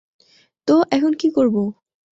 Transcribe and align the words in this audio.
তো, 0.67 0.75
এখন 0.91 1.11
কী 1.13 1.27
করব? 1.29 1.55